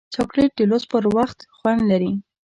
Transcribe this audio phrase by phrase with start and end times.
[0.13, 2.11] چاکلېټ د لوست پر وخت خوند لري.